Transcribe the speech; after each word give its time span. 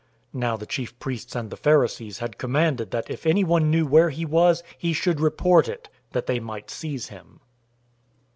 011:057 0.33 0.39
Now 0.39 0.57
the 0.57 0.65
chief 0.65 0.97
priests 0.97 1.35
and 1.35 1.49
the 1.51 1.55
Pharisees 1.55 2.17
had 2.17 2.39
commanded 2.39 2.89
that 2.89 3.11
if 3.11 3.27
anyone 3.27 3.69
knew 3.69 3.85
where 3.85 4.09
he 4.09 4.25
was, 4.25 4.63
he 4.75 4.93
should 4.93 5.19
report 5.19 5.67
it, 5.67 5.89
that 6.13 6.25
they 6.25 6.39
might 6.39 6.71
seize 6.71 7.09
him. 7.09 7.39